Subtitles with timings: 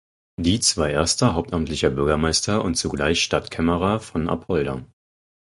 [0.39, 4.83] Dietz war erster hauptamtlicher Bürgermeister und zugleich Stadtkämmerer von Apolda.